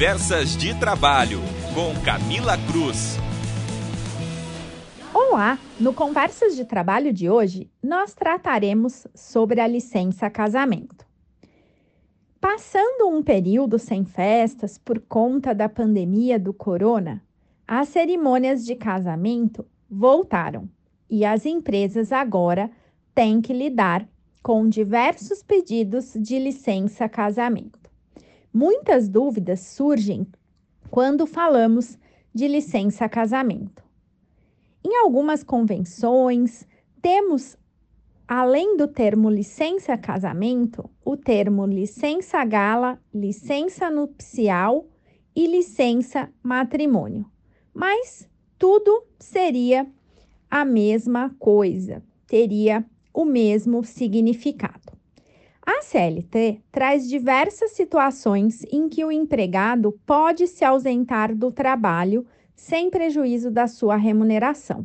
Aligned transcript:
Conversas 0.00 0.56
de 0.56 0.74
Trabalho, 0.80 1.40
com 1.74 1.92
Camila 2.02 2.56
Cruz. 2.66 3.18
Olá! 5.12 5.58
No 5.78 5.92
Conversas 5.92 6.56
de 6.56 6.64
Trabalho 6.64 7.12
de 7.12 7.28
hoje, 7.28 7.70
nós 7.82 8.14
trataremos 8.14 9.06
sobre 9.14 9.60
a 9.60 9.66
licença 9.66 10.30
casamento. 10.30 11.04
Passando 12.40 13.10
um 13.10 13.22
período 13.22 13.78
sem 13.78 14.02
festas 14.06 14.78
por 14.78 15.00
conta 15.00 15.54
da 15.54 15.68
pandemia 15.68 16.38
do 16.38 16.54
corona, 16.54 17.22
as 17.68 17.90
cerimônias 17.90 18.64
de 18.64 18.76
casamento 18.76 19.66
voltaram 19.86 20.66
e 21.10 21.26
as 21.26 21.44
empresas 21.44 22.10
agora 22.10 22.70
têm 23.14 23.42
que 23.42 23.52
lidar 23.52 24.08
com 24.42 24.66
diversos 24.66 25.42
pedidos 25.42 26.14
de 26.14 26.38
licença 26.38 27.06
casamento. 27.06 27.79
Muitas 28.52 29.08
dúvidas 29.08 29.60
surgem 29.60 30.26
quando 30.90 31.26
falamos 31.26 31.96
de 32.34 32.48
licença 32.48 33.08
casamento. 33.08 33.82
Em 34.84 34.96
algumas 34.96 35.44
convenções, 35.44 36.66
temos, 37.00 37.56
além 38.26 38.76
do 38.76 38.88
termo 38.88 39.30
licença 39.30 39.96
casamento, 39.96 40.90
o 41.04 41.16
termo 41.16 41.64
licença 41.64 42.44
gala, 42.44 43.00
licença 43.14 43.88
nupcial 43.88 44.86
e 45.34 45.46
licença 45.46 46.28
matrimônio. 46.42 47.24
Mas 47.72 48.28
tudo 48.58 49.04
seria 49.18 49.86
a 50.50 50.64
mesma 50.64 51.34
coisa, 51.38 52.02
teria 52.26 52.84
o 53.14 53.24
mesmo 53.24 53.84
significado. 53.84 54.99
A 55.72 55.82
CLT 55.82 56.64
traz 56.72 57.08
diversas 57.08 57.70
situações 57.70 58.64
em 58.72 58.88
que 58.88 59.04
o 59.04 59.12
empregado 59.12 59.92
pode 60.04 60.48
se 60.48 60.64
ausentar 60.64 61.32
do 61.32 61.52
trabalho 61.52 62.26
sem 62.56 62.90
prejuízo 62.90 63.52
da 63.52 63.68
sua 63.68 63.94
remuneração. 63.94 64.84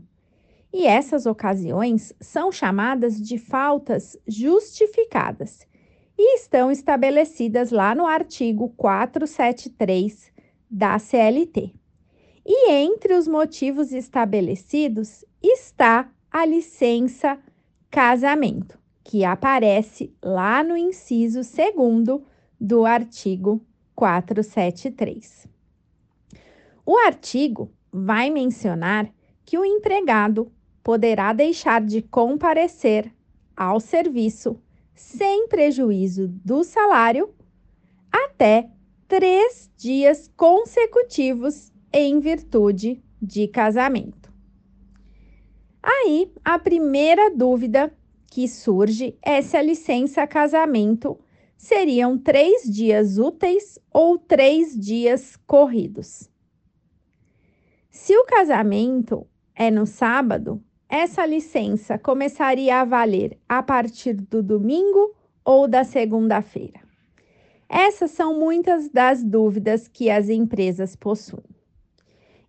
E 0.72 0.86
essas 0.86 1.26
ocasiões 1.26 2.14
são 2.22 2.52
chamadas 2.52 3.20
de 3.20 3.40
faltas 3.40 4.16
justificadas 4.28 5.66
e 6.16 6.36
estão 6.36 6.70
estabelecidas 6.70 7.72
lá 7.72 7.96
no 7.96 8.06
artigo 8.06 8.70
473 8.78 10.32
da 10.70 11.00
CLT. 11.00 11.74
E 12.46 12.70
entre 12.70 13.16
os 13.16 13.28
motivos 13.28 13.92
estabelecidos 13.92 15.26
está 15.42 16.12
a 16.30 16.46
licença 16.46 17.40
casamento 17.90 18.85
que 19.06 19.24
aparece 19.24 20.12
lá 20.22 20.64
no 20.64 20.76
inciso 20.76 21.42
2 21.42 22.22
do 22.60 22.86
artigo 22.86 23.62
473. 23.96 25.48
O 26.84 26.98
artigo 26.98 27.72
vai 27.94 28.32
mencionar 28.32 29.08
que 29.46 29.60
o 29.60 29.64
empregado 29.64 30.52
poderá 30.84 31.34
deixar 31.34 31.82
de 31.82 32.02
comparecer 32.02 33.14
ao 33.56 33.80
serviço 33.80 34.60
sem 34.96 35.48
prejuízo 35.48 36.28
do 36.44 36.64
salário 36.64 37.30
até 38.12 38.72
três 39.08 39.70
dias 39.78 40.32
consecutivos 40.36 41.72
em 41.94 42.20
virtude 42.20 43.04
de 43.22 43.48
casamento. 43.48 44.34
Aí, 45.82 46.32
a 46.44 46.58
primeira 46.58 47.30
dúvida 47.30 47.94
que 48.36 48.50
surge 48.50 49.18
é 49.22 49.42
se 49.42 49.56
a 49.56 49.62
licença 49.62 50.28
casamento 50.28 51.18
seriam 51.56 52.18
três 52.18 52.64
dias 52.64 53.18
úteis 53.18 53.80
ou 53.90 54.18
três 54.18 54.78
dias 54.78 55.38
corridos. 55.48 56.30
Se 57.90 58.14
o 58.14 58.26
casamento 58.26 59.26
é 59.56 59.72
no 59.72 59.86
sábado, 59.86 60.62
essa 60.90 61.26
licença 61.26 61.98
começaria 61.98 62.82
a 62.82 62.84
valer 62.84 63.40
a 63.48 63.64
partir 63.64 64.16
do 64.16 64.44
domingo 64.44 65.16
ou 65.46 65.66
da 65.66 65.86
segunda-feira. 65.86 66.82
Essas 67.70 68.12
são 68.12 68.38
muitas 68.38 68.90
das 68.90 69.24
dúvidas 69.24 69.88
que 69.88 70.10
as 70.10 70.28
empresas 70.28 70.94
possuem. 70.94 71.56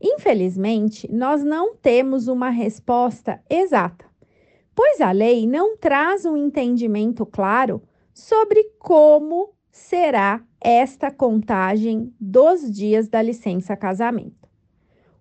Infelizmente, 0.03 1.09
nós 1.13 1.45
não 1.45 1.77
temos 1.77 2.27
uma 2.27 2.51
resposta 2.51 3.41
exata 3.49 4.16
pois 4.77 5.01
a 5.01 5.11
lei 5.11 5.47
não 5.47 5.75
traz 5.75 6.27
um 6.27 6.37
entendimento 6.37 7.25
claro 7.25 7.83
sobre 8.13 8.63
como 8.79 9.55
será 9.73 10.45
esta 10.61 11.11
contagem 11.11 12.15
dos 12.21 12.71
dias 12.71 13.09
da 13.09 13.23
licença 13.23 13.75
casamento. 13.75 14.47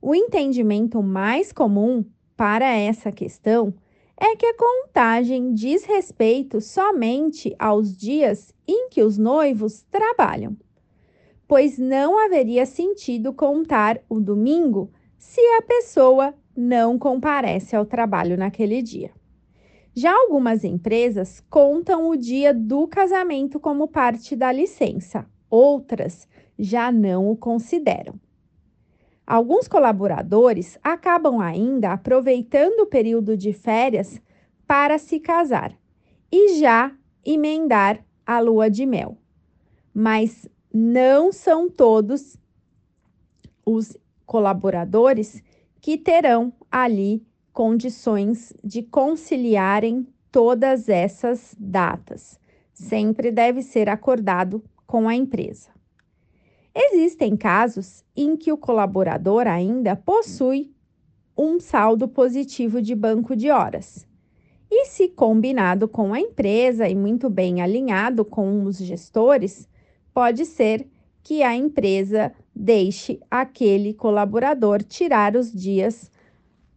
O 0.02 0.14
entendimento 0.14 1.02
mais 1.02 1.54
comum 1.54 2.04
para 2.36 2.68
essa 2.76 3.14
questão 3.14 3.74
é 4.18 4.36
que 4.36 4.46
a 4.46 4.58
contagem 4.58 5.54
diz 5.54 5.86
respeito 5.86 6.60
somente 6.60 7.56
aos 7.58 7.96
dias 7.96 8.54
em 8.68 8.90
que 8.90 9.02
os 9.02 9.18
noivos 9.18 9.84
trabalham, 9.90 10.58
pois 11.48 11.80
não 11.80 12.20
haveria 12.20 12.66
sentido 12.66 13.34
contar 13.34 14.02
o 14.10 14.20
domingo 14.20 14.92
se 15.18 15.40
a 15.58 15.62
pessoa 15.62 16.34
não 16.56 17.00
comparece 17.00 17.74
ao 17.74 17.86
trabalho 17.86 18.38
naquele 18.38 18.82
dia. 18.82 19.15
Já 19.98 20.14
algumas 20.14 20.66
empresas 20.66 21.42
contam 21.50 22.10
o 22.10 22.18
dia 22.18 22.54
do 22.54 22.86
casamento 22.86 23.62
como 23.62 23.88
parte 23.88 24.36
da 24.36 24.52
licença, 24.52 25.26
outras 25.50 26.28
já 26.60 26.92
não 26.92 27.32
o 27.32 27.38
consideram. 27.38 28.20
Alguns 29.26 29.70
colaboradores 29.70 30.78
acabam 30.84 31.40
ainda 31.40 31.94
aproveitando 31.94 32.82
o 32.82 32.86
período 32.86 33.38
de 33.38 33.54
férias 33.54 34.22
para 34.68 34.98
se 34.98 35.18
casar 35.18 35.74
e 36.30 36.60
já 36.60 36.92
emendar 37.24 38.06
a 38.26 38.42
lua 38.42 38.70
de 38.70 38.86
mel. 38.86 39.18
Mas 39.94 40.46
não 40.74 41.32
são 41.32 41.70
todos 41.70 42.36
os 43.66 43.98
colaboradores 44.26 45.42
que 45.80 45.98
terão 45.98 46.52
ali 46.70 47.26
condições 47.56 48.54
de 48.62 48.84
conciliarem 48.84 50.06
todas 50.30 50.90
essas 50.90 51.56
datas. 51.58 52.38
Sempre 52.74 53.32
deve 53.32 53.62
ser 53.62 53.88
acordado 53.88 54.62
com 54.86 55.08
a 55.08 55.16
empresa. 55.16 55.70
Existem 56.76 57.38
casos 57.38 58.04
em 58.14 58.36
que 58.36 58.52
o 58.52 58.58
colaborador 58.58 59.48
ainda 59.48 59.96
possui 59.96 60.76
um 61.38 61.58
saldo 61.58 62.10
positivo 62.10 62.82
de 62.82 62.94
banco 62.94 63.38
de 63.38 63.50
horas. 63.50 64.06
E 64.70 64.88
se 64.88 65.08
combinado 65.08 65.88
com 65.88 66.14
a 66.14 66.20
empresa 66.20 66.90
e 66.90 66.94
muito 66.94 67.30
bem 67.30 67.62
alinhado 67.62 68.26
com 68.26 68.66
os 68.66 68.80
gestores, 68.80 69.66
pode 70.14 70.46
ser 70.46 70.86
que 71.24 71.42
a 71.42 71.56
empresa 71.56 72.34
deixe 72.54 73.18
aquele 73.32 73.94
colaborador 73.94 74.84
tirar 74.84 75.38
os 75.38 75.54
dias 75.54 76.12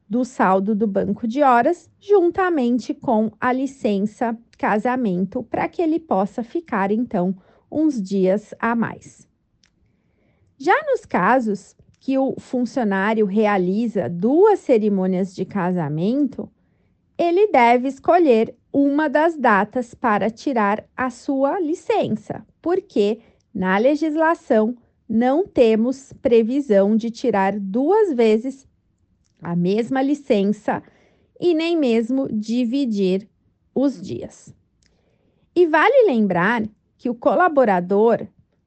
do 0.09 0.25
saldo 0.25 0.75
do 0.75 0.87
banco 0.87 1.29
de 1.29 1.43
horas, 1.43 1.91
juntamente 2.01 2.95
com 2.95 3.31
a 3.41 3.53
licença 3.53 4.37
casamento, 4.57 5.43
para 5.43 5.69
que 5.69 5.83
ele 5.83 6.01
possa 6.01 6.43
ficar 6.43 6.91
então 6.91 7.37
uns 7.71 8.01
dias 8.01 8.55
a 8.59 8.75
mais. 8.75 9.29
Já 10.57 10.75
nos 10.87 11.05
casos 11.05 11.77
que 12.01 12.19
o 12.19 12.35
funcionário 12.39 13.27
realiza 13.27 14.09
duas 14.09 14.61
cerimônias 14.61 15.35
de 15.35 15.45
casamento, 15.45 16.51
ele 17.17 17.49
deve 17.49 17.89
escolher 17.89 18.57
uma 18.73 19.09
das 19.09 19.37
datas 19.37 19.95
para 19.95 20.31
tirar 20.31 20.85
a 20.97 21.11
sua 21.11 21.61
licença, 21.61 22.47
porque 22.63 23.21
na 23.53 23.77
legislação 23.79 24.77
não 25.09 25.47
temos 25.47 26.13
previsão 26.21 26.97
de 26.97 27.11
tirar 27.11 27.59
duas 27.59 28.13
vezes 28.15 28.67
a 29.43 29.55
mesma 29.55 30.03
licença 30.03 30.83
e 31.41 31.55
nem 31.55 31.77
mesmo 31.77 32.29
dividir 32.31 33.29
os 33.75 34.01
dias. 34.01 34.55
E 35.55 35.67
vale 35.67 36.07
lembrar 36.07 36.65
que 36.97 37.09
o 37.09 37.15
colaborador, 37.15 38.27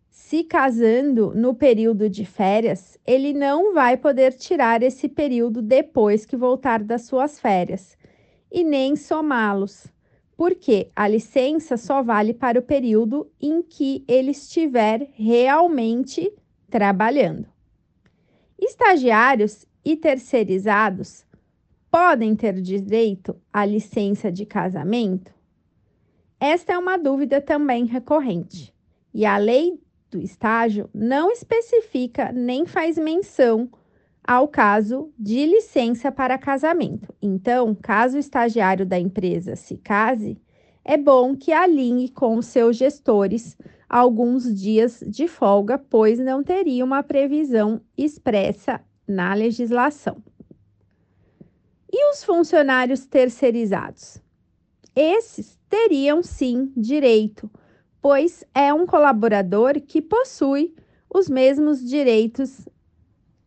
se 0.10 0.44
casando 0.44 1.34
no 1.36 1.54
período 1.54 2.10
de 2.10 2.26
férias, 2.26 2.98
ele 3.06 3.34
não 3.34 3.74
vai 3.74 3.98
poder 3.98 4.34
tirar 4.34 4.82
esse 4.82 5.10
período 5.10 5.62
depois 5.62 6.26
que 6.26 6.38
voltar 6.38 6.82
das 6.84 7.04
suas 7.04 7.40
férias 7.40 7.98
e 8.52 8.64
nem 8.64 8.96
somá-los, 8.96 9.88
porque 10.36 10.90
a 10.96 11.08
licença 11.08 11.78
só 11.78 12.02
vale 12.02 12.34
para 12.34 12.60
o 12.60 12.64
período 12.64 13.30
em 13.40 13.62
que 13.62 14.04
ele 14.08 14.32
estiver 14.32 15.10
realmente 15.14 16.34
trabalhando. 16.70 17.48
Estagiários 18.60 19.66
e 19.84 19.96
terceirizados 19.96 21.26
podem 21.90 22.36
ter 22.36 22.62
direito 22.62 23.36
à 23.52 23.66
licença 23.66 24.32
de 24.32 24.46
casamento? 24.46 25.34
Esta 26.40 26.74
é 26.74 26.78
uma 26.78 26.98
dúvida 26.98 27.42
também 27.42 27.86
recorrente. 27.86 28.74
E 29.14 29.26
a 29.26 29.38
lei 29.38 29.80
do 30.10 30.20
estágio 30.20 30.90
não 30.94 31.32
especifica 31.32 32.32
nem 32.32 32.66
faz 32.66 32.98
menção 32.98 33.70
ao 34.24 34.48
caso 34.48 35.12
de 35.18 35.46
licença 35.46 36.12
para 36.12 36.38
casamento. 36.38 37.14
Então, 37.22 37.76
caso 37.76 38.18
o 38.18 38.20
estagiário 38.20 38.86
da 38.86 39.00
empresa 39.00 39.56
se 39.56 39.78
case, 39.78 40.38
é 40.84 40.98
bom 40.98 41.36
que 41.36 41.52
alinhe 41.52 42.10
com 42.10 42.42
seus 42.42 42.78
gestores 42.78 43.58
alguns 43.90 44.54
dias 44.54 45.04
de 45.06 45.28
folga, 45.28 45.78
pois 45.78 46.18
não 46.18 46.44
teria 46.44 46.84
uma 46.84 47.04
previsão 47.04 47.82
expressa 47.98 48.80
na 49.12 49.34
legislação. 49.34 50.24
E 51.92 52.10
os 52.12 52.24
funcionários 52.24 53.06
terceirizados? 53.06 54.22
Esses 54.96 55.60
teriam 55.70 56.24
sim 56.24 56.72
direito, 56.76 57.50
pois 58.02 58.44
é 58.56 58.74
um 58.74 58.86
colaborador 58.86 59.80
que 59.82 60.02
possui 60.02 60.74
os 61.14 61.30
mesmos 61.30 61.84
direitos 61.88 62.68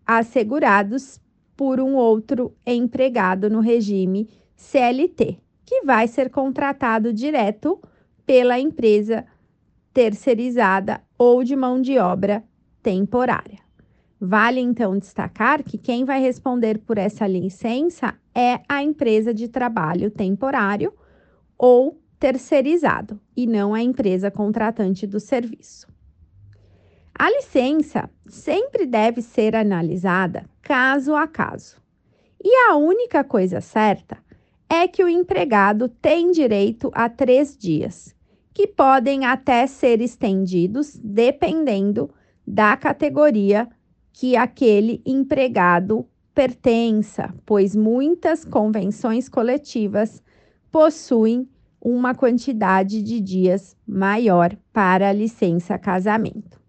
assegurados 0.06 1.19
por 1.56 1.81
um 1.81 1.94
outro 1.94 2.55
empregado 2.67 3.49
no 3.49 3.60
regime 3.60 4.28
CLT, 4.55 5.38
que 5.64 5.82
vai 5.82 6.06
ser 6.06 6.31
contratado 6.31 7.12
direto 7.12 7.81
pela 8.26 8.58
empresa 8.58 9.25
terceirizada 9.93 11.02
ou 11.17 11.44
de 11.44 11.56
mão 11.56 11.81
de 11.81 11.99
obra 11.99 12.44
temporária. 12.82 13.63
Vale 14.20 14.61
então 14.61 14.99
destacar 14.99 15.62
que 15.62 15.76
quem 15.76 16.05
vai 16.05 16.20
responder 16.20 16.78
por 16.78 16.99
essa 16.99 17.26
licença 17.26 18.14
é 18.34 18.61
a 18.69 18.82
empresa 18.82 19.34
de 19.34 19.49
trabalho 19.49 20.11
temporário 20.11 20.93
ou 21.58 22.00
terceirizado 22.19 23.20
e 23.37 23.46
não 23.46 23.75
a 23.75 23.82
empresa 23.82 24.31
contratante 24.31 25.06
do 25.06 25.20
serviço. 25.20 25.87
A 27.16 27.31
licença 27.31 28.11
sempre 28.26 28.87
deve 28.87 29.22
ser 29.22 29.55
analisada 29.55 30.49
caso 30.62 31.14
a 31.14 31.28
caso. 31.28 31.76
E 32.43 32.70
a 32.70 32.76
única 32.76 33.22
coisa 33.22 33.60
certa 33.60 34.19
é 34.69 34.88
que 34.88 35.05
o 35.05 35.08
empregado 35.08 35.88
tem 35.88 36.31
direito 36.31 36.90
a 36.94 37.08
três 37.08 37.56
dias, 37.56 38.14
que 38.52 38.67
podem 38.67 39.25
até 39.25 39.67
ser 39.67 40.00
estendidos 40.00 40.96
dependendo 40.96 42.10
da 42.46 42.76
categoria 42.76 43.69
que 44.14 44.37
aquele 44.37 45.02
empregado 45.05 46.06
pertença, 46.32 47.34
pois 47.44 47.75
muitas 47.75 48.44
convenções 48.44 49.28
coletivas 49.28 50.22
possuem 50.70 51.49
uma 51.81 52.14
quantidade 52.14 53.02
de 53.02 53.20
dias 53.20 53.76
maior 53.87 54.56
para 54.72 55.08
a 55.08 55.12
licença 55.12 55.76
casamento. 55.76 56.61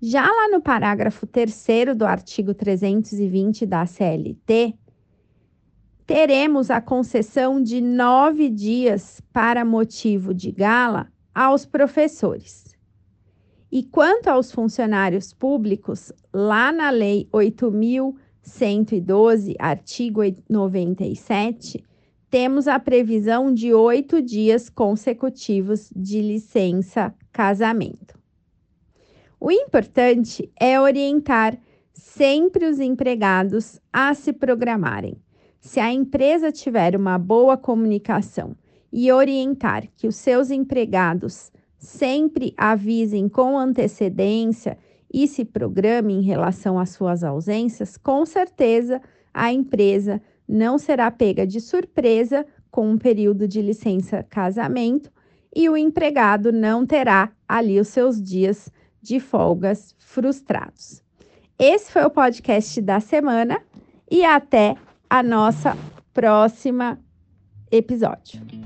Já 0.00 0.22
lá 0.22 0.48
no 0.50 0.62
parágrafo 0.62 1.26
3 1.26 1.94
do 1.94 2.06
artigo 2.06 2.54
320 2.54 3.66
da 3.66 3.84
CLT, 3.84 4.74
teremos 6.06 6.70
a 6.70 6.80
concessão 6.80 7.62
de 7.62 7.82
nove 7.82 8.48
dias 8.48 9.20
para 9.30 9.62
motivo 9.62 10.32
de 10.32 10.50
gala 10.52 11.12
aos 11.34 11.66
professores. 11.66 12.65
E 13.78 13.82
quanto 13.82 14.28
aos 14.28 14.50
funcionários 14.50 15.34
públicos, 15.34 16.10
lá 16.32 16.72
na 16.72 16.88
Lei 16.88 17.28
8.112, 17.30 19.54
artigo 19.58 20.22
97, 20.48 21.84
temos 22.30 22.66
a 22.68 22.80
previsão 22.80 23.52
de 23.52 23.74
oito 23.74 24.22
dias 24.22 24.70
consecutivos 24.70 25.90
de 25.94 26.22
licença 26.22 27.14
casamento. 27.30 28.18
O 29.38 29.52
importante 29.52 30.50
é 30.58 30.80
orientar 30.80 31.58
sempre 31.92 32.64
os 32.64 32.80
empregados 32.80 33.78
a 33.92 34.14
se 34.14 34.32
programarem. 34.32 35.20
Se 35.60 35.80
a 35.80 35.92
empresa 35.92 36.50
tiver 36.50 36.96
uma 36.96 37.18
boa 37.18 37.58
comunicação 37.58 38.56
e 38.90 39.12
orientar 39.12 39.86
que 39.98 40.08
os 40.08 40.16
seus 40.16 40.50
empregados 40.50 41.52
sempre 41.86 42.52
avisem 42.56 43.28
com 43.28 43.56
antecedência 43.56 44.76
e 45.12 45.26
se 45.26 45.44
programem 45.44 46.18
em 46.18 46.22
relação 46.22 46.78
às 46.78 46.90
suas 46.90 47.22
ausências, 47.22 47.96
com 47.96 48.26
certeza 48.26 49.00
a 49.32 49.52
empresa 49.52 50.20
não 50.48 50.78
será 50.78 51.10
pega 51.10 51.46
de 51.46 51.60
surpresa 51.60 52.44
com 52.70 52.90
um 52.90 52.98
período 52.98 53.46
de 53.46 53.62
licença 53.62 54.22
casamento 54.24 55.10
e 55.54 55.68
o 55.68 55.76
empregado 55.76 56.52
não 56.52 56.84
terá 56.84 57.30
ali 57.48 57.80
os 57.80 57.88
seus 57.88 58.20
dias 58.20 58.70
de 59.00 59.20
folgas 59.20 59.94
frustrados. 59.98 61.02
Esse 61.58 61.92
foi 61.92 62.04
o 62.04 62.10
podcast 62.10 62.82
da 62.82 63.00
semana 63.00 63.62
e 64.10 64.24
até 64.24 64.74
a 65.08 65.22
nossa 65.22 65.76
próxima 66.12 66.98
episódio. 67.70 68.65